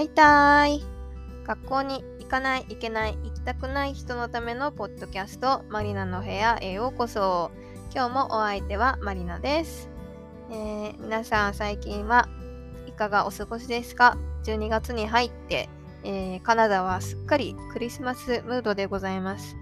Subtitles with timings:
[0.00, 0.82] はいたい。
[1.44, 7.50] 学校に行かない、行けない、行きたくない人のためのポッドキャスト、マリナの部屋へようこそ。
[7.94, 9.90] 今日もお相手はマリナです。
[10.50, 12.30] えー、皆さん最近は
[12.86, 15.68] いかがお過ごしですか ?12 月に入って、
[16.02, 19.54] えー、カナダはすっかりクリスマスムードでございます。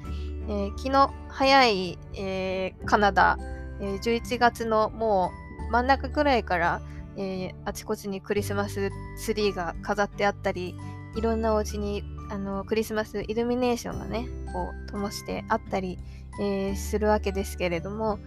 [0.47, 3.39] えー、昨日早い、えカナダ、
[3.80, 5.33] え11月のも
[5.69, 6.80] う真ん中ぐらいから
[7.19, 10.77] えー、あちこちにクリスマスツリーが飾ってあったり
[11.17, 15.99] いろんなお家にあのクリスマスイルミネーションがねこう灯してあったり、
[16.41, 18.21] えー、するわけですけれども、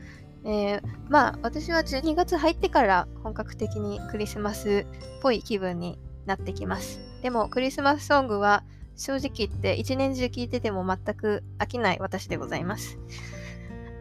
[0.44, 7.00] えー、まあ私は12月入ってから本格的にクリスマスっぽい気分になってきます。
[7.22, 8.64] でもクリスマスソングは
[8.98, 12.98] 正直言って一年中聴いてても全く飽きない私でございます。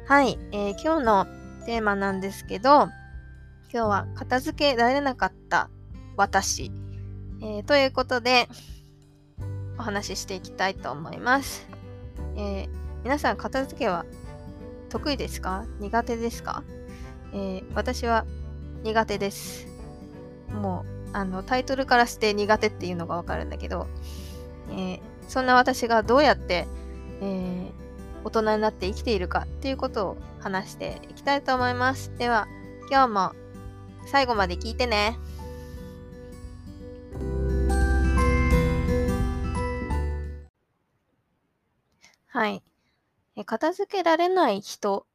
[0.07, 1.27] はい、えー、今日の
[1.67, 2.89] テーマなんですけど
[3.73, 5.71] 今日は片付けられなかった
[6.17, 6.73] 私、
[7.41, 8.49] えー、ということで
[9.79, 11.69] お話ししていきたいと思います。
[12.37, 12.69] えー、
[13.05, 14.05] 皆さん片付けは
[14.89, 15.67] 得意ですか？
[15.79, 16.65] 苦手ですか、
[17.33, 18.27] えー、私は
[18.83, 19.69] 苦手です。
[20.49, 23.87] もうあのタイトルからして苦手っていうのがわかるんだけど、
[24.71, 26.67] えー、そんな私がどうやって、
[27.23, 27.71] え
[28.25, 32.13] 大人になって生きているかっていうことを話していきたいと思います。
[32.19, 32.49] では
[32.91, 33.33] 今日も
[34.11, 35.17] 最後まで聞いてね。
[42.27, 42.61] はい。
[43.37, 45.07] え片付けられない人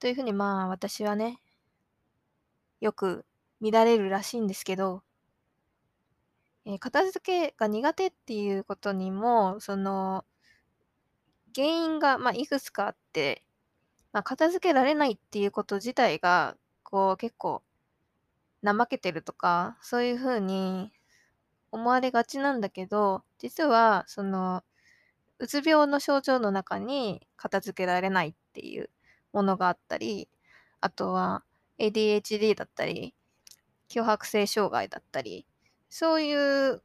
[0.00, 1.38] というふうにまあ私はね、
[2.80, 3.24] よく
[3.60, 5.04] 見られるらしいんですけど、
[6.64, 10.24] え片付けが苦手っていうことにも、その、
[11.54, 13.44] 原因が、まあ、いくつかあって、
[14.12, 17.62] まあ、片付けられないっていうこと自体が、こう結構
[18.66, 20.92] 怠けてるとか、そういう風に
[21.70, 24.62] 思われがちなんだけど、実は、その、
[25.38, 28.90] うつ病の症状の中に片付けられないっていう
[29.32, 30.28] ものがあったり、
[30.80, 31.44] あとは
[31.78, 33.14] ADHD だったり、
[33.88, 35.46] 強迫性障害だったり、
[35.90, 36.34] そうい
[36.70, 36.82] う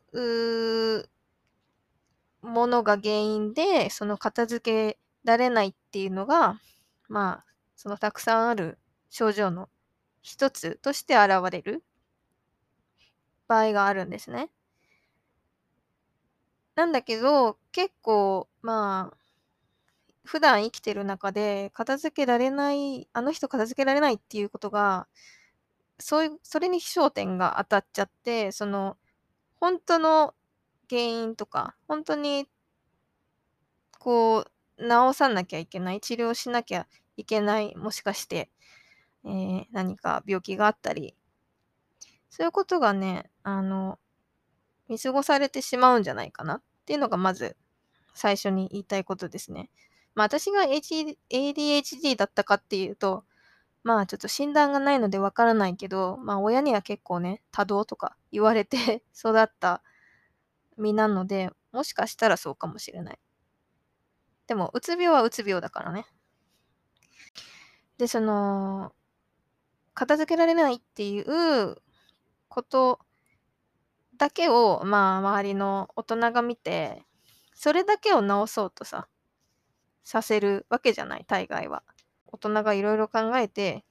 [2.42, 6.60] ものが原因で、その片付けられないっていうのが、
[7.08, 7.46] まあ、
[7.76, 8.78] そのたくさんある
[9.10, 9.70] 症状の
[10.22, 11.84] 一つとして現れる
[13.48, 14.50] 場合があるんですね。
[16.76, 19.18] なんだけど、結構、まあ、
[20.24, 25.08] 普段生きてる中で片付けられない、あの人片付けられないっていうことが、
[26.00, 28.98] そういう、それに焦点が当たっちゃって、その、
[29.58, 30.36] 本当の
[30.90, 32.50] 原因とか、本当に、
[34.00, 34.46] こ
[34.78, 38.50] う、治さなきゃいけない、治療しなきゃいけない、もしかして、
[39.26, 41.16] えー、何か病気があったり、
[42.30, 44.00] そういうことがね、あの、
[44.88, 47.56] 見過ごされてしまうんじゃないかなっていうのがまず
[48.14, 49.70] 最初に言いたいことですね。
[50.16, 53.24] まあ私が ADHD だったかっていうと、
[53.84, 59.82] まあちょっと診断がないのでわからないけど、まあ親には結構ね、多動とか言われて 育った
[60.78, 63.20] 身なので、もしかしたらそうかもしれない。
[64.48, 66.06] でも、うつ病はうつ病だからね。
[67.98, 68.94] で、その、
[70.02, 71.78] 片付けられないっていう
[72.48, 73.02] こと
[74.18, 77.04] だけを、まあ、周りの大人が見て、
[77.54, 79.08] それだけを直そうとさ、
[80.04, 81.84] させるわけじゃない、大概は。
[82.26, 83.86] 大人がいろいろ考えて、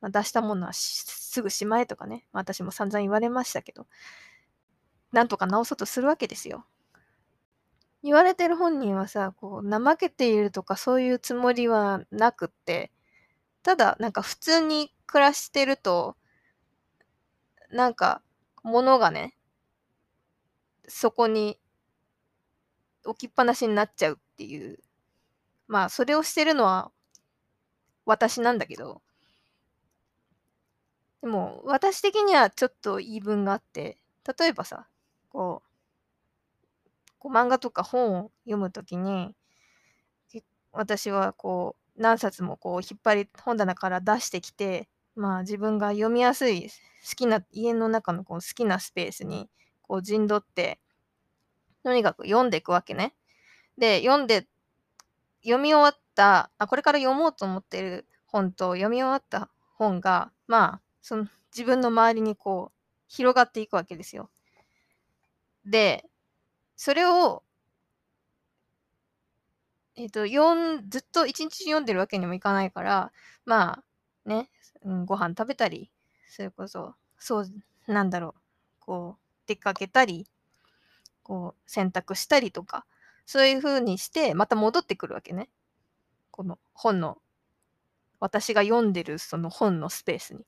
[0.00, 3.86] まあ、出したものはすぐしまえとかね、まあ、私も散々言われましたけど、
[5.12, 6.64] なんとか直そうとするわけですよ。
[8.02, 12.90] 言われてる本人はさ、こう、怠けているとかそういうつもりはなくって、
[13.62, 16.16] ただ、なんか普通に暮らしてると、
[17.70, 18.22] なんか、
[18.62, 19.36] 物がね、
[20.88, 21.60] そこに
[23.04, 24.78] 置きっぱなしになっちゃうっていう。
[25.68, 26.90] まあ、それをしてるのは
[28.06, 29.02] 私なんだけど、
[31.20, 33.98] でも、私的にはちょっと言い分があって、
[34.38, 34.88] 例えばさ、
[35.28, 39.36] こう、こう漫画とか本を読むときに、
[40.72, 49.48] 私はこう、何冊もこう引っ張り本棚から出してきて、まあ自分が読みやすい好きな家の中のこう好きなスペースに
[49.82, 50.80] こう陣取って
[51.82, 53.14] とにかく読んでいくわけね。
[53.78, 54.46] で読んで
[55.42, 62.78] 読み終わったあこれから読もうと思ってる本と読み終わった本がまあその自分の周りにこう
[63.08, 64.30] 広がっていくわけですよ。
[65.64, 66.04] で
[66.76, 67.42] それを
[69.94, 73.12] えっ、と、読ん、ずっと一日読んでるわけにもいかないから、
[73.44, 73.84] まあ、
[74.26, 74.48] ね、
[74.82, 75.90] うん、ご飯食べたり、
[76.28, 77.46] それこそ、そう、
[77.86, 78.40] なんだろう、
[78.80, 80.26] こう、出かけたり、
[81.22, 82.84] こう洗濯したりとか、
[83.26, 85.48] そういう風にしてまた戻ってくるわけね。
[86.30, 87.18] この本の、
[88.20, 90.46] 私が読んでるその本のスペースに。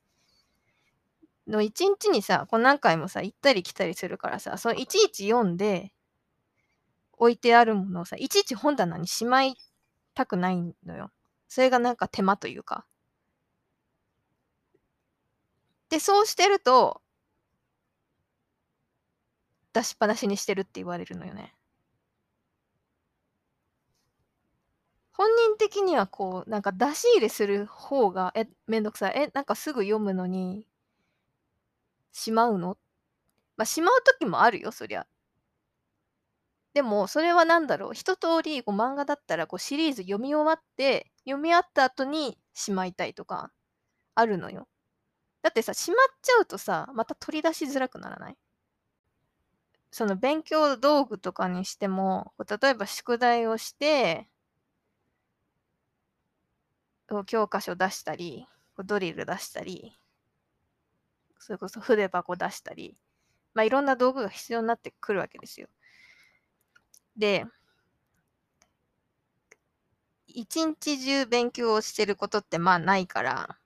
[1.46, 5.92] の一日にさ、こう何回もさ、行ったり来たりするからさ、そのいちいち読んで、
[7.16, 9.56] 置いてあるものをさ、いちいち本棚にしまい
[10.14, 11.10] たくないのよ。
[11.48, 12.86] それがなんか手間というか。
[15.94, 17.00] で、そうしてると、
[19.72, 21.54] 出しっぱなしにしてるって言われるのよね。
[25.12, 29.14] 本人的にはこう、なんか出し入れする方が、え、めんどくさい。
[29.16, 30.66] え、なんかすぐ読むのに、
[32.12, 32.78] しまうの？
[33.56, 35.06] まあ、しまう時もあるよ、そりゃ。
[36.74, 43.52] でも、それは何だろう、一通りこう漫画だったらこうシリーズ読み終わって、読み終わった後にしまいたいとか、
[44.16, 44.68] あるのよ。
[45.44, 48.36] だってさ、しまっちゃうとさ、また取り出しづらくならない？
[49.90, 54.26] その勉強道具とかにしても、例えば宿題をして、
[57.26, 58.46] 教科書出したり、
[58.86, 60.00] ドリル出したり、
[61.38, 62.96] それこそ筆箱出したり、
[63.52, 65.68] まあ、いろんな道具が必要になってくるわけですよ。
[67.18, 67.44] で、
[70.26, 73.58] 一日中勉強をしてることってまあないから、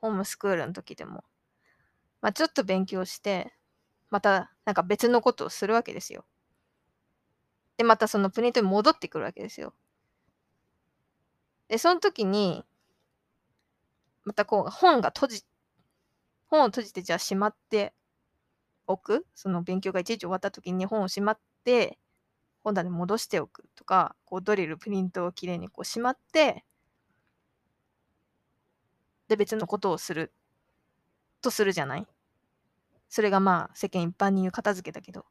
[0.00, 1.24] ホームスクールの時でも、
[2.22, 3.52] まあちょっと勉強して、
[4.10, 6.24] またなんか別のことをするわけですよ。
[7.76, 9.74] で、またそのプリントに戻ってくるわけですよ。
[11.68, 12.64] で、その時に、
[14.24, 15.44] またこう本が閉じ、
[16.48, 17.94] 本を閉じてじゃあしまって
[18.86, 19.24] おく？
[19.34, 21.98] その勉強がいちいち終わった時に本をしまって、
[22.62, 26.64] 本棚に戻しておくとか、こうドリル、プリントをきれいにこうしまって、
[29.30, 30.32] で別のことをする
[31.42, 32.06] とするじゃない？
[33.08, 35.24] それがまあ世間一般に言う片付けだけど。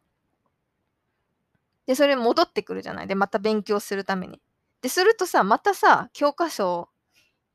[1.86, 3.07] で、それ戻ってくるじゃない？
[3.07, 4.42] で、また勉強するために。
[4.81, 6.90] で、するとさ、またさ、教科書を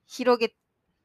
[0.07, 0.55] 広げ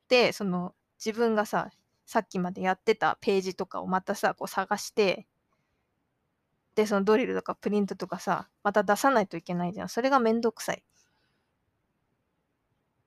[0.10, 1.70] て、その自分がさ、
[2.06, 5.28] さっきまでやってたページとかをまたさ、こう探して、
[6.76, 9.90] で、そのドリルとかプリントとかさ、また出さないといけないじゃん。
[9.90, 10.84] それがめんどくさい。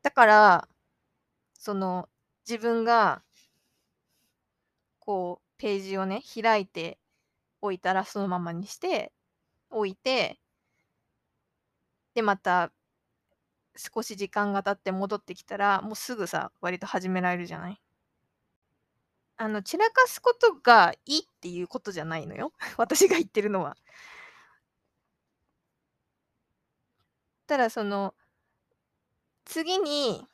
[0.03, 0.69] だから、
[1.55, 2.09] その、
[2.49, 3.23] 自分が、
[5.01, 6.99] こう、ページをね、開いて
[7.63, 9.13] おいたらそのままにして
[9.71, 10.41] おいて、
[12.15, 12.73] で、また
[13.77, 17.79] 少し時間が経って戻ってきたら、もうすぐさ、割と始められるじゃない？
[19.37, 22.53] あの、散らかすことがいいっていうことじゃないのよ。
[22.79, 23.77] 私が言ってるのは。
[27.47, 28.15] ただ、その、
[29.45, 30.27] 次に、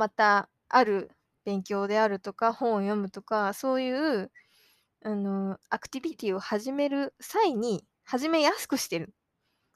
[0.00, 1.10] また、ある
[1.44, 4.32] 勉強であるとか、本を読むとか、そういう、
[5.04, 9.12] あの、アクティビティを始める際に、始めやすくしてる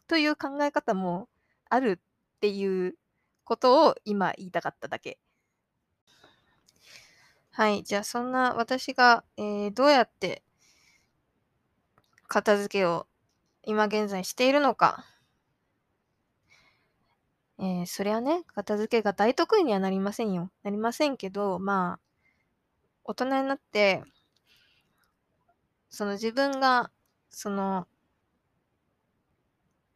[0.06, 1.28] という考え方も
[1.68, 2.96] あるっていう
[3.44, 5.18] ことを今言いたかっただけ。
[7.50, 7.82] はい。
[7.84, 10.42] じゃあ、そんな私が、えー、どうやって
[12.28, 13.06] 片付けを
[13.62, 15.04] 今現在しているのか。
[17.64, 20.50] えー、そりゃね、片付けが大得意にはなりませんよ。
[20.62, 22.00] なりませんけど、まあ、
[23.04, 24.02] 大人になって、
[25.88, 26.90] その自分が、
[27.30, 27.88] その、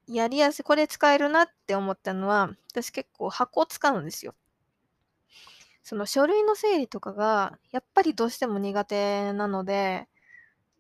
[0.06, 4.34] やりやすい、これ使えるなって思ったのは、私結構箱を使うんですよ。
[5.82, 10.08] その書類の整理とかが、やっぱりどうしても苦手なので、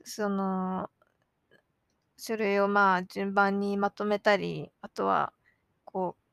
[0.04, 0.88] その、
[2.16, 5.34] 書類をまあ順番にまとめたり、あとは、
[5.84, 6.27] こう、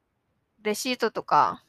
[0.66, 1.64] レシートとか、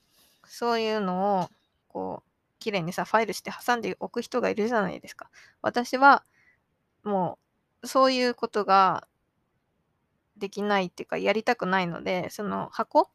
[0.47, 1.51] そういうのを、
[1.89, 5.31] こう、きれいにさ、ファイルして挟んでおく人がいるじゃないですか。
[5.63, 6.25] 私は、
[7.05, 7.39] も
[7.83, 9.07] う、そういうことが
[10.37, 13.11] できないっていうか、やりたくないので、その箱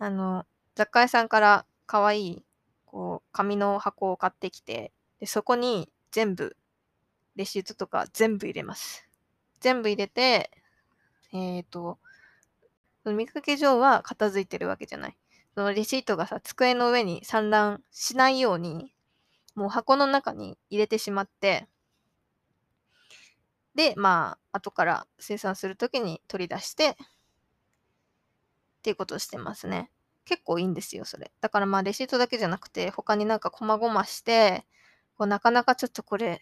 [0.00, 2.44] あの、雑貨屋さんから可愛い
[2.90, 6.56] こう、紙の箱を買ってきて、でそこに全部、
[7.36, 9.08] レシートとか全部入れます。
[9.60, 10.50] 全部入れて、
[11.32, 12.00] えっ、ー、と、
[13.04, 15.16] 見かけ上は片付いてるわけじゃない。
[15.54, 18.94] そのレシートがさ、机の上に散乱しないように、
[19.54, 21.68] もう箱の中に入れてしまって、
[23.74, 26.96] で、まあ、後から生産するときに取り出して、っ
[28.82, 29.90] ていうことをしてますね。
[30.24, 31.30] 結構いいんですよ、それ。
[31.40, 34.66] だからまあレシートだけじゃなくて、他になんか細々して、
[35.16, 36.40] こうなかなかちょっとこれ、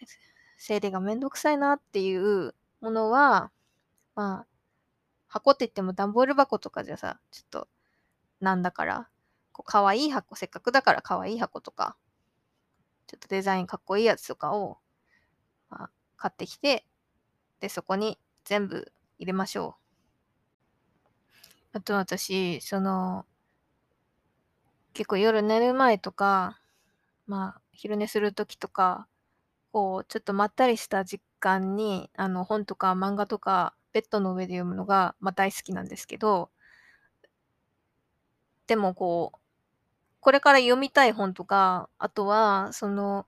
[0.57, 3.51] 整理がめんどくさいなっていうものは、
[4.15, 4.47] まあ、
[5.29, 7.67] 箱って言っても段ボール箱とかじゃさ、ちょっと、
[8.41, 9.09] なんだから、
[9.53, 11.95] こう、可愛い箱、せっかくだから可愛い箱とか、
[13.07, 14.79] ちょっとデザインかっこいいやつとかを、
[15.69, 16.85] まあ、買ってきて、
[17.59, 19.75] で、そこに全部入れましょ
[21.73, 21.77] う。
[21.77, 23.25] あと私、その、
[24.93, 26.59] 結構夜寝る前とか、
[27.27, 29.07] まあ、昼寝するときとか、
[29.71, 36.49] こう、ちょっとまったりした時間に、あの、本とか漫画とか、ベッドの上で読むのが、まあ、大好きなんですけど、
[38.67, 39.39] でもこう、
[40.19, 43.25] これから読みたい本とか、あとは、その、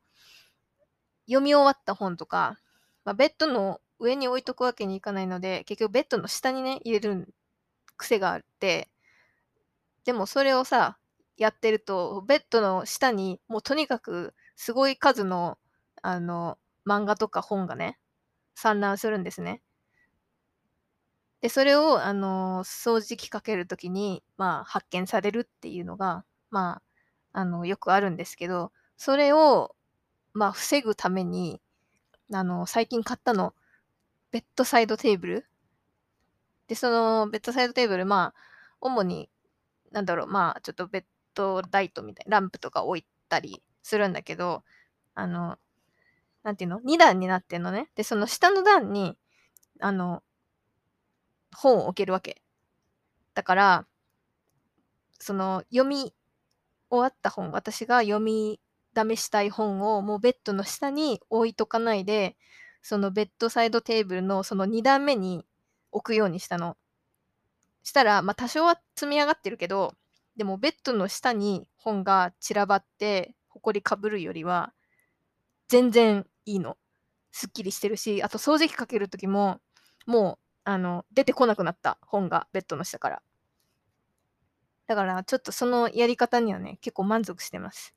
[1.26, 2.60] 読み終わった本とか、
[3.06, 7.34] まあ、ベッドの上に置いとくわけにいかないので、結局ベッドの下にね、入れる
[7.98, 8.90] 癖があって、
[10.06, 10.98] でもそれをさ、
[11.38, 15.58] やってると、ベッドの下にもうとにかくすごい数の、
[16.02, 17.98] あの、漫画とか本がね、
[18.56, 19.62] 散乱するんですね。
[21.42, 26.82] で、それを、あの、掃除機かけるときに、まあ、発見されるっていうのが、ま
[27.34, 29.76] あ、あの、よくあるんですけど、それを、
[30.34, 31.60] まあ、防ぐために、
[32.34, 33.56] あの、最近買ったの、
[34.32, 35.48] ベッドサイドテーブル。
[36.68, 38.42] で、そのベッドサイドテーブル、まあ、
[38.80, 39.30] 主に、
[39.92, 41.04] なんだろう、まあ、ちょっとベッ
[41.36, 44.64] ドライトみたいな、ランプとか置いたりするんだけど、
[45.16, 45.58] あの、
[46.44, 47.90] なんていうの ?2 段になってんのね。
[47.96, 49.18] で、その下の段に、
[49.82, 50.24] あの、
[51.56, 52.42] 本を置けるわけ。
[53.34, 53.88] だから、
[55.20, 56.14] その読み
[56.90, 58.60] 終わった本、私が読み
[58.96, 62.36] 試したい本をもうベッドの下に置いとかないで、
[62.82, 65.46] そのベッドサイドテーブルのその2段目に
[65.92, 66.78] 置くようにしたの。
[67.84, 69.94] したら、まあ多少は積み上がってるけど、
[70.36, 74.74] でもベッドの下に本が散らばって、埃かぶるよりは、
[75.68, 76.78] 全然いいの。
[77.32, 79.60] すっきりしてるし、あと掃除機かけるときも、
[80.06, 83.22] もう、あの、出てこなくなった本がベッドの下から。
[84.88, 87.96] だから、ちょっとそのやり方にはね、結構満足してます。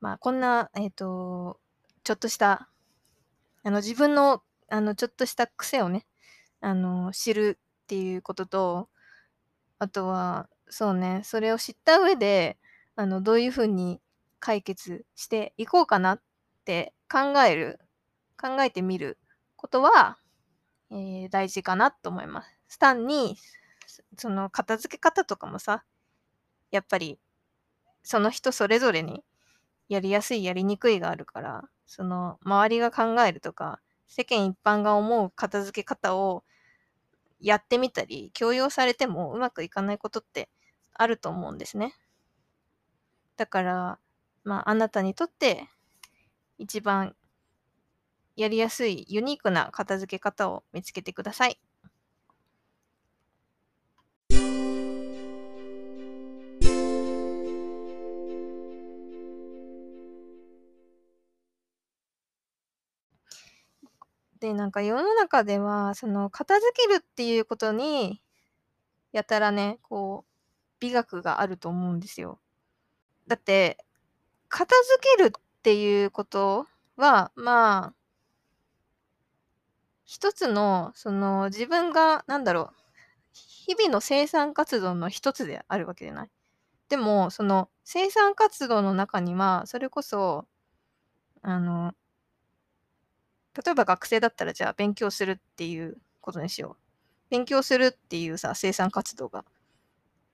[0.00, 1.58] まあ、こんな、えっ、と、
[2.04, 2.68] ちょっとした、
[3.64, 6.06] あの、自分の、あの、ちょっとした癖をね、
[6.60, 8.90] あの、知るっていうことと、
[9.78, 12.58] あとは、そうね、それを知った上で、
[12.96, 14.00] あの、どういうふうに
[14.40, 16.22] 解決していこうかなっ
[16.64, 17.80] て考える、
[18.36, 19.18] 考えてみる
[19.56, 20.18] ことは、
[20.90, 22.78] えー、大事かなと思います。
[22.78, 23.36] 単に、
[24.16, 25.84] その片付け方とかもさ、
[26.70, 27.18] やっぱり、
[28.02, 29.24] その人それぞれに
[29.88, 36.44] やりやすい、やりにくいがあるから、その周りが考えるとか、世間一般が思う片付け方を
[37.40, 40.48] やってみたり、強要されてもうまくいかないことって
[40.94, 41.94] あると思うんですね。
[43.36, 43.98] だから、
[44.44, 45.68] まあ、あなたにとって
[46.58, 47.14] 一番
[48.36, 51.58] やりやすいユニークな片付け方を見つけてください。
[64.38, 68.20] で、なんか世の中では、その片付けるっていうことに、
[69.12, 70.32] やたらね、こう、
[70.78, 72.38] 美学があると思うんですよ。
[73.26, 73.78] だって、
[74.48, 76.66] 片付けるっていうこと
[76.96, 77.95] は、まあ、
[80.06, 82.74] 一つの、その自分が、なんだろう、
[83.32, 86.30] 日々の生産活動の一つであるわけじゃない？
[86.88, 90.46] でも、その生産活動の中には、それこそ、
[91.42, 91.94] あの、
[93.54, 96.82] 例えば学生だったらじゃあ勉強するっていうことにしよう。
[97.30, 99.44] 勉強するっていうさ、生産活動が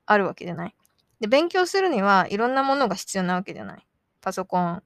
[0.06, 0.74] あるわけじゃない？
[1.20, 3.86] で、勉強するにはいろんなものが必要なわけじゃない？
[4.20, 4.82] パソコン、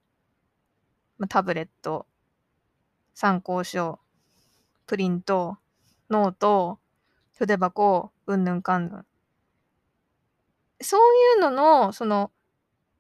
[1.29, 2.07] タブレット、
[3.15, 3.99] 参考書、
[4.87, 5.59] プリント、
[6.11, 6.79] ノート、
[7.37, 9.07] 筆箱、うんぬんかんぬん。
[10.81, 11.01] そう
[11.37, 12.31] いうのの、その、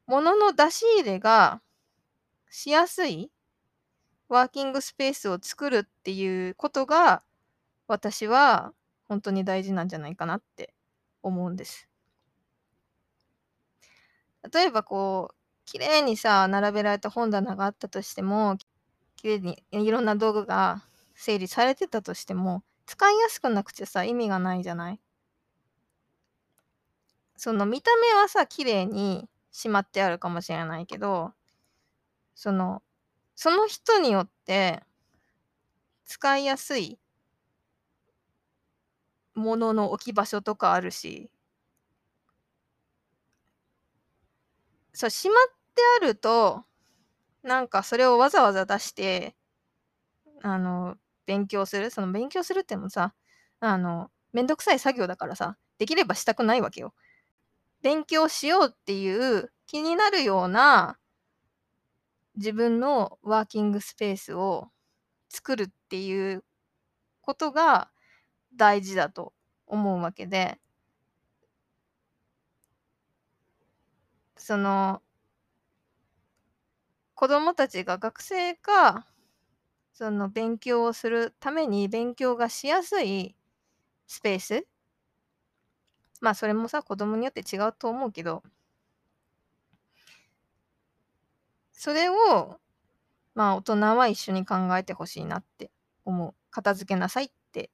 [0.07, 1.61] ものの出し入れが
[2.50, 3.31] しやすい
[4.28, 7.23] ワーキングスペースを作るっていうことが、
[7.87, 8.73] 私は
[9.09, 10.75] 本当に大事なんじゃないかなって
[11.23, 11.88] 思うんです。
[14.52, 18.57] 例えばこう、綺麗にさ、並べられた本棚があったとしても、
[19.16, 20.83] 綺麗にいろんな道具が
[21.16, 25.00] 整理されてたとしても、使いやすくなくてさ、意味がないじゃない？
[27.37, 31.32] その見た目はさ、綺麗にしまってあるかもしれないけど、
[32.37, 32.82] その
[33.35, 34.82] その人によって
[36.06, 36.99] 使いやすい
[39.37, 41.30] ものの置き場所とかあるし、
[44.92, 46.64] そう、しまってあると、
[47.42, 49.37] なんかそれをわざわざ出して、
[50.42, 50.96] あの、
[51.26, 51.90] 勉強する？
[51.90, 53.14] その勉強するってもさ、
[53.61, 56.95] あの、めんどくさい作業だからさ、できればしたくないわけよ。
[57.83, 60.99] 勉強しようっていう気になるような
[62.37, 64.68] 自分のワーキングスペースを
[65.28, 66.45] 作るっていう
[67.23, 67.90] ことが
[68.56, 69.35] 大事だと
[69.66, 70.59] 思うわけで、
[74.37, 75.02] その、
[77.14, 79.06] 子供たちが学生が、
[79.99, 83.35] その勉強をするために勉強がしやすい
[84.07, 84.67] スペース
[86.21, 88.43] まあそれもさ、子供によって違うと思うけど、
[91.73, 92.59] それを、
[93.35, 95.71] まあ大人は一緒に考えてほしいなって
[96.05, 96.35] 思う。
[96.50, 97.71] 片付けなさいって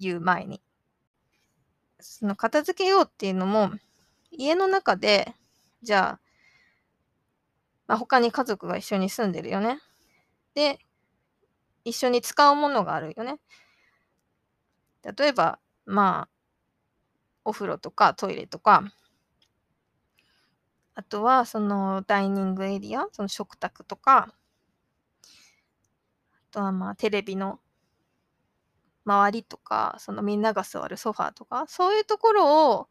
[0.00, 0.60] 言う前に。
[2.00, 3.70] その片付けようっていうのも、
[4.32, 5.32] 家の中で、
[5.82, 6.20] じゃあ、
[7.86, 9.78] まあ、他に家族が一緒に住んでるよね。
[10.54, 10.80] で、
[11.84, 13.38] 一緒に使うものがあるよね。
[15.16, 16.28] 例えば、まあ、
[17.44, 18.84] お風呂とかトイレとか、
[20.94, 24.34] あとはそのダイニングエリア、その食卓とか、あ
[26.50, 27.60] とはまあテレビの
[29.04, 32.88] 周りとか、そのみんなが座るソファーとか、そういうところを、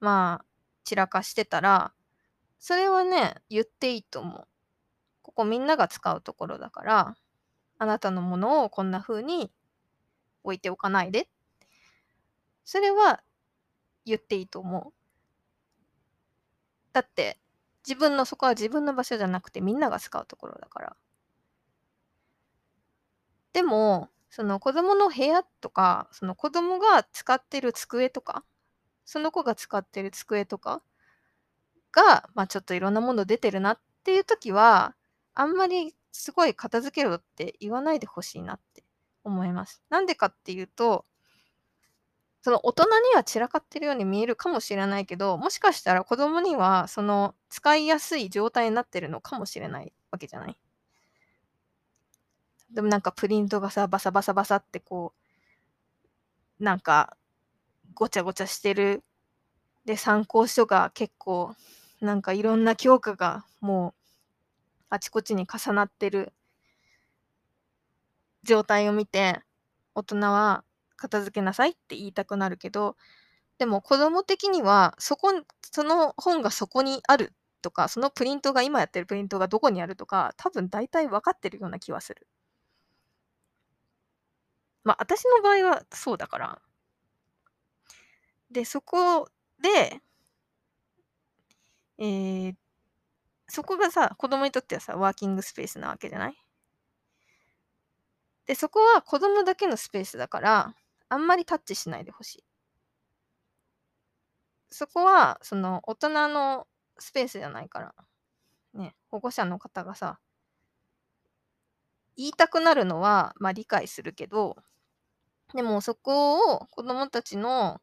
[0.00, 0.44] まあ、
[0.84, 1.92] 散らかしてたら、
[2.58, 4.46] それはね、言っていいと思う。
[5.22, 7.16] ここみんなが使うところだから、
[7.82, 9.50] あなたのものをこんな風に
[10.44, 11.28] 置いておかないで。
[12.64, 13.24] それは
[14.04, 14.92] 言っていいと思う。
[16.92, 17.40] だって、
[17.84, 20.96] 自分の、そこは自分の場所じゃなくてみんなが使うところだから。
[23.52, 28.44] でも、その子供の部屋とか、その子供が使ってる机とか、
[29.04, 30.82] その子が使ってる机とか
[31.90, 34.94] が、まあちょっといろんなもの出てるなっていう時は、
[35.34, 38.84] あんまりすごい片付けろって言わないでほしいなって
[39.24, 39.82] 思います。
[39.90, 41.06] なんでかっていうと、
[42.42, 50.58] その大人には散らかってるように見えるかもしれないけど、もしかしたら子供にはその使いやすい状態になってるのかもしれないわけじゃない。
[52.72, 55.12] でもなんかプリントがさ、バサバサバサってこ
[56.60, 57.16] う、なんか
[57.94, 59.04] ごちゃごちゃしてる。
[59.84, 61.54] で、参考書が結構、
[62.00, 64.01] なんかいろんな教科がもう
[64.92, 66.34] あちこちに重なってる
[68.42, 69.40] 状態を見て、
[69.94, 70.64] 大人は
[70.96, 72.96] 片付けなさいって言いたくなるけど、
[73.58, 82.26] でも子供的には、そこ、その本がそこにあるとか、そのプリントが今やってるプリントがどこにあるとか、多分大体分かってるような気はする。
[84.84, 86.62] まあ、私の場合はそうだから。
[88.50, 89.28] で、そこ
[89.60, 90.00] で、
[91.98, 92.54] えー、
[93.48, 96.34] そこがさ、子供にとってはさ、ワーキングスペースなわけじゃない？
[98.46, 100.74] で、そこは子供だけのスペースだから、
[101.08, 102.44] あんまりタッチしないでほしい。
[104.70, 106.66] そこは、その、大人の
[106.98, 107.94] スペースじゃないから、
[108.74, 110.18] ね、保護者の方がさ、
[112.16, 114.56] 言いたくなるのは、まあ理解するけど、
[115.54, 117.80] でもそこを子供たちの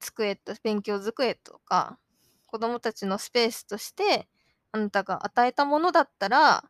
[0.00, 1.98] 机と、勉強机とか、
[2.46, 4.28] 子供たちのスペースとして、
[4.74, 6.64] あなたが与えたものだったら、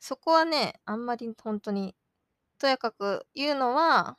[0.00, 1.94] そこはね、あんまり本当に、
[2.58, 4.18] とやかく言うのは、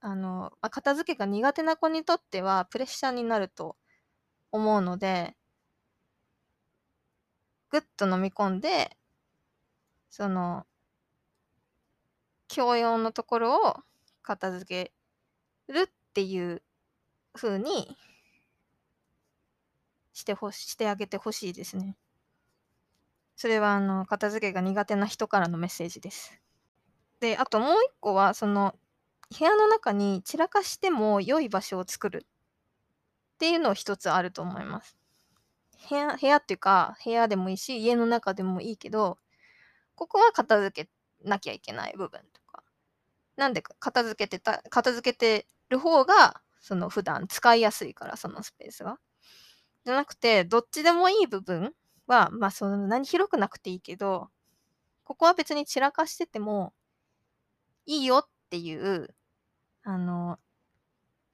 [0.00, 3.76] あの、ま、片付けが苦手な子にとってはプレッシャーになると
[4.52, 5.34] 思うので
[7.70, 8.94] ぐっと飲み込んで、
[10.10, 10.66] その
[12.48, 13.76] 教養のところを
[14.22, 14.92] 片付
[15.68, 16.62] けるっていう
[17.34, 17.96] 風に
[20.12, 21.96] してほしてあげてほしいですね。
[23.38, 26.40] それはあの、片付けが苦手な人からのメッセージです。
[27.20, 28.74] で、あともう一個は、その
[29.38, 34.98] 部屋の中に散らかしても良い場所を作るっていうのを一つあると思います。
[35.88, 39.18] 部屋部屋っていうか、部屋でもいいし、家の中でもいいけど、
[39.94, 40.90] ここは片付け
[41.24, 42.64] なきゃいけない部分とか。
[43.36, 48.98] なんで片付けてた片付けてる方が、その普段使いやすいから、そのスペースが。
[49.84, 51.72] じゃなくて、どっちでもいい部分
[52.08, 54.30] は、まあ、その何広くなくていいけど、
[55.04, 56.74] ここは別に散らかしてても
[57.86, 59.14] いいよっていう
[59.84, 60.38] あの、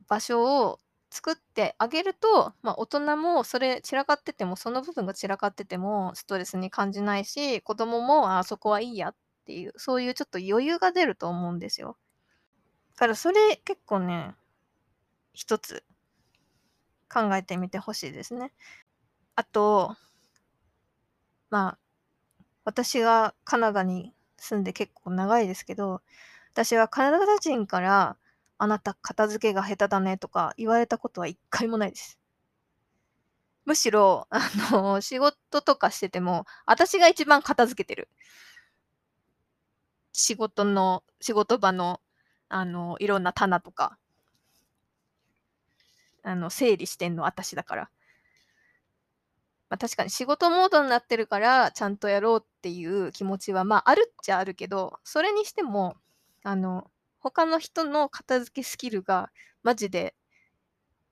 [0.08, 11.96] 場所を作ってあげると、まあ、大人もそれ散らかってても、その部分が散らかっててもストレスに感じないし、子供も、あそこはいいやっていう、そういうちょっと余裕が出ると思うんですよ。
[12.96, 14.34] だからそれ結構ね、
[15.34, 15.84] 一つ
[17.12, 18.52] 考えてみてほしいですね。
[19.37, 19.96] あと、
[21.54, 21.78] まあ、
[22.64, 26.02] 私がカナダに住んで結構長いですけど、
[26.52, 28.16] 私はカナダ人から
[28.58, 32.18] あなた片付けが下手だねとか言われたことは一回もないです。
[33.66, 34.40] むしろ、あ
[34.72, 38.08] の、仕事とかしてても、私が一番片付けてる。
[40.12, 42.00] 仕事の、仕事場の、
[42.48, 43.96] あの、いろんな棚とか、
[46.24, 47.90] あの、整理してんの私だから。
[49.74, 55.96] まあ、確かに仕事モードになってるから、ちゃんとやろうっていう気持ちは、まあ、あるっちゃあるけど、それにしても、
[56.44, 59.32] あの、他の人の片付けスキルが、
[59.64, 60.14] マジで、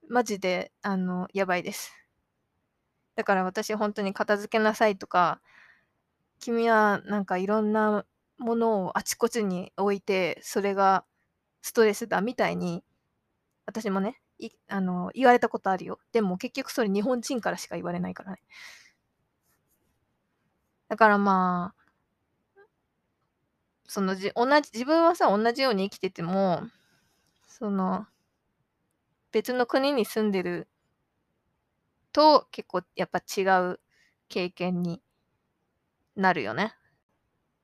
[0.08, 1.92] マジで、あの、やばいです。
[3.16, 5.40] だから私本当に片付けなさいとか、
[6.38, 8.06] 君はなんかいろんな
[8.38, 11.04] ものをあちこちに置いて、それが
[11.62, 12.84] ストレスだみたいに、
[13.66, 15.98] 私もね、いあの言われたことあるよ。
[16.12, 18.38] でも結局それ日本人からしか言われないからね。
[20.88, 21.82] だからまあ、
[23.86, 26.62] そのじ同じ自分はさ同じように生きてても
[27.46, 28.06] その
[29.32, 30.68] 別の国に住んでる
[32.12, 33.80] と結構やっぱ違う
[34.28, 35.02] 経験に
[36.16, 36.74] なるよね。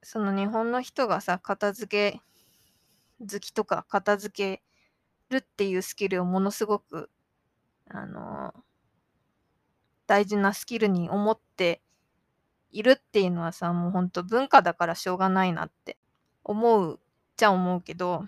[0.02, 2.20] その日本の人がさ、片付け
[3.20, 4.62] 好きとか片付け
[5.30, 7.10] るっていうスキルをものすごく、
[7.88, 8.54] あの
[10.06, 11.80] 大事なスキルに思って
[12.70, 15.96] いるっていうのはさ、もうほんと文化だからしょうがないなって
[16.44, 17.00] 思う
[17.36, 18.24] じゃ思うけど、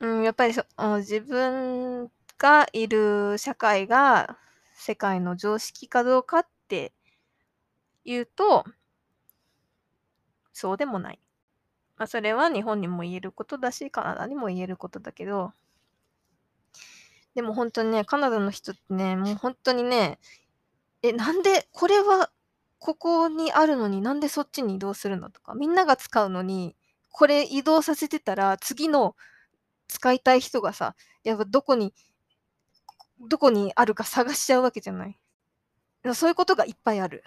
[0.00, 0.64] うん、やっぱりそ
[0.98, 4.36] 自分がいる社会が
[4.74, 6.92] 世界の常識かどうかって
[8.04, 8.64] いうと、
[10.52, 11.20] そうでもない。
[11.96, 15.52] まあ、それは日本にも言えることだし、カナダにも言えることだけど、
[17.34, 20.18] でも本当にね、カナダの人ってね、もう本当にね、
[21.02, 22.30] え、なんで、これは
[22.78, 26.76] ここにあるのになんでそっちに移動するのとか、みんなが使うのに、
[27.12, 29.16] これ移動させてたら次の
[29.88, 31.94] 使いたい人がさ、やっぱどこに
[33.20, 35.18] どこにあるか探しちゃうわけじゃない。
[36.14, 37.24] そういうことがいっぱいある。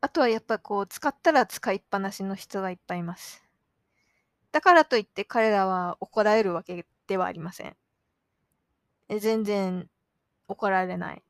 [0.00, 3.42] あとはやっぱこう、使ったら使いっぱなしの人がいっぱいいます。
[4.52, 7.76] だからといって彼らは怒られるわけではありません。
[9.08, 9.88] 全然
[10.48, 11.22] 怒られない。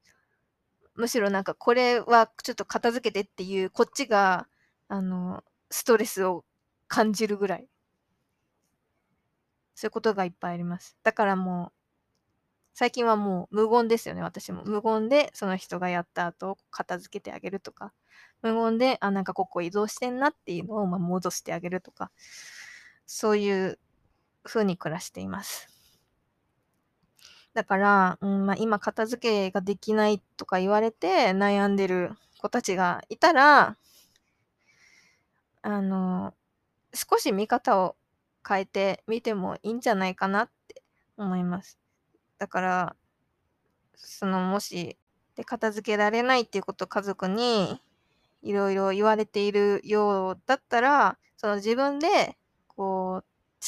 [0.94, 4.48] むしろなんかこれはちょっと片付けてっていうこっちが
[4.88, 6.44] あのストレスを
[6.88, 7.68] 感じるぐらい
[9.74, 10.96] そういうことがいっぱいあります。
[11.02, 11.72] だからもう
[12.78, 14.62] 最近はもう無言ですよね、私も。
[14.64, 17.94] 無言でその人がやった後、片付けてあげるとか、
[18.42, 22.10] 無言で、あ、なんかここ移動してんなっていうのをま戻してあげるとか、
[23.06, 23.78] そういう
[24.44, 25.75] 風に暮らしています。
[27.56, 33.78] だから、うんまあ、今片付けができないとか言われて悩んでる子たちがいたら、
[35.62, 36.34] あの、
[36.92, 37.96] 少し見方を
[38.46, 40.82] 変えてみてもいいんじゃないかなって
[41.16, 41.78] 思います。
[42.36, 42.96] だから、
[43.94, 44.98] そのもし、
[45.34, 47.80] で片付けられないっていうことを家族に
[48.42, 52.36] いろいろ言われているようだったら、その自分で
[52.68, 53.24] こう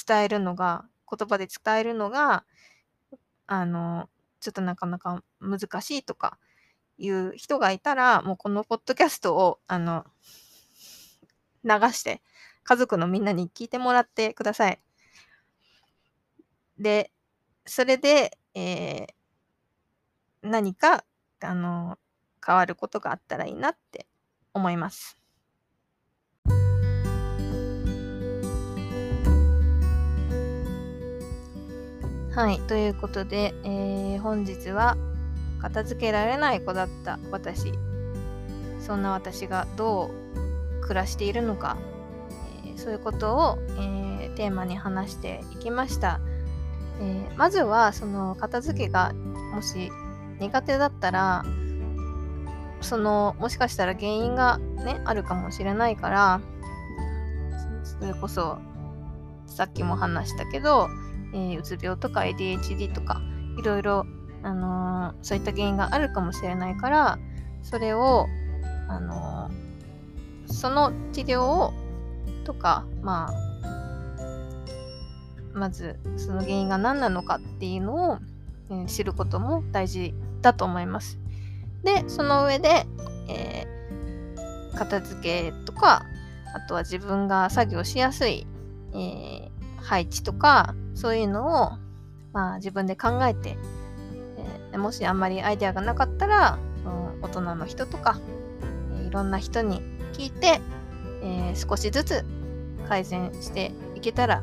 [0.06, 2.44] 伝えるのが、言葉で伝えるのが、
[3.48, 4.08] あの、
[4.40, 6.38] ちょっとなかなか難しいとか
[6.98, 10.04] いう人がいたら、もうこのポッドキャストを、あの、
[11.64, 12.22] 流して、
[12.62, 14.80] 家族のみんなに聞いてもらってください。
[16.78, 17.10] で、
[17.66, 21.04] それで、えー、何か、
[21.40, 21.98] あの、
[22.44, 24.06] 変わることがあったらいいなって
[24.52, 25.17] 思います。
[32.34, 34.96] はい、ということで、えー、本日は
[35.60, 37.72] 片付けられない子だった私、
[38.80, 40.10] そんな私がど
[40.82, 41.76] う暮らしているのか、
[42.64, 46.20] えー、そういうことを、えー、テーマに話していきました。
[47.00, 49.12] え、まずはその片付けが
[49.54, 49.90] もし
[50.38, 51.44] 苦手だったら
[52.80, 56.40] そのもしかしたら原因がねあるかもしれないから
[57.82, 58.58] それこそ
[59.46, 60.88] さっきも話したけど、
[61.32, 63.20] えー、うつ病とか ADHD とか
[63.58, 64.06] いろいろ、
[64.42, 67.18] あのー、そういった原因があるかもしれないから
[67.62, 68.26] それを、
[68.88, 71.72] あのー、その治療を
[72.44, 73.48] とかまあ
[75.54, 78.18] まずその原因が何なのかっていうのを、
[78.70, 81.18] えー、知ることも大事だと思います。
[81.82, 82.86] で、その上で、
[83.28, 86.04] えー、片付けとか、
[86.54, 88.46] あとは自分が作業しやすい、
[88.92, 89.50] えー、
[89.88, 91.72] 配置とか、そういうのを、
[92.34, 93.56] まあ、自分で考えて、
[94.72, 96.88] えー、もしあんまりアイデアがなかったら、う
[97.20, 98.18] ん、大人の人とか、
[99.02, 99.80] えいろんな人に
[100.12, 100.60] 聞いて、
[101.22, 102.24] え少しずつ
[102.86, 104.42] 改善していけたら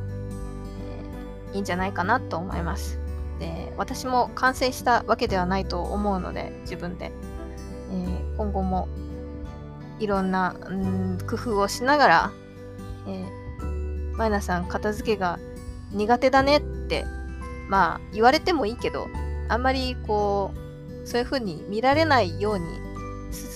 [1.54, 3.00] いいんじゃないかなと思います。
[3.40, 7.12] で私も完成したわけではないと思うので自分で、
[7.92, 8.88] えー、今後も
[10.00, 12.32] いろんな、うん、工夫をしながら、
[13.08, 13.45] えー、
[14.18, 15.40] マイナさん片付けが
[15.92, 17.06] 苦手だねって、
[17.70, 19.08] まあ言われてもいいけど、
[19.50, 20.52] あんまりこ
[21.04, 22.66] う、そういう風に見られないように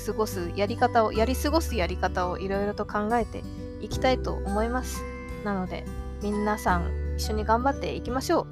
[0.05, 3.43] 過ごすやり方を、やり過ごすやり方をいろいろと考えて
[3.81, 5.01] いきたいと思います。
[5.43, 5.85] なので、
[6.21, 8.47] 皆さん一緒に頑張っていきましょう。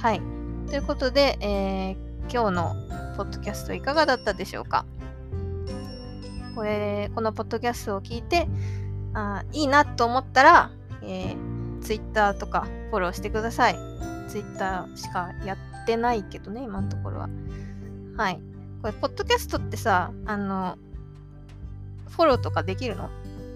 [0.00, 0.20] はい。
[0.68, 1.96] ということで、えー、
[2.32, 2.74] 今日の
[3.16, 4.84] ポッドキャストいかがだったでしょうか？
[6.54, 8.48] これ、このポッドキャストを聞いて、
[9.14, 10.70] あいいなと思ったら、
[11.02, 13.76] えー、Twitter とかフォローしてください。
[14.28, 17.28] Twitter しかやってないけどね、今のところは。
[18.16, 18.40] はい。
[18.82, 20.78] これ、ポッドキャストってさ、あの、
[22.10, 23.10] フォローとかできるの？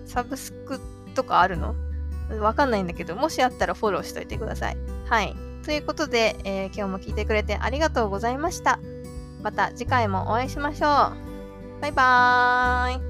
[0.07, 0.81] サブスク
[1.15, 1.75] とかあるの？
[2.41, 4.77] わかんないんだけど、もしあったらフォローしといてください。
[5.09, 5.35] はい。
[5.65, 8.79] ということで、えー、今日も聞いてくれてありがとうございました。
[9.43, 11.81] また次回もお会いしましょう。
[11.81, 13.10] バイバーイ。